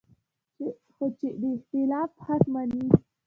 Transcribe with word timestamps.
خو 0.93 1.05
چې 1.19 1.29
د 1.41 1.43
اختلاف 1.55 2.11
حق 2.25 2.43
مني 2.53 2.85